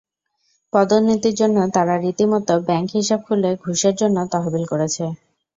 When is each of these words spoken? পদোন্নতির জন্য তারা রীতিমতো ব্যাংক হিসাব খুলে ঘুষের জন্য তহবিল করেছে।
পদোন্নতির 0.73 1.35
জন্য 1.35 1.57
তারা 1.75 1.93
রীতিমতো 1.97 2.53
ব্যাংক 2.67 2.87
হিসাব 2.97 3.19
খুলে 3.25 3.51
ঘুষের 3.63 3.93
জন্য 4.01 4.17
তহবিল 4.33 4.63
করেছে। 4.71 5.03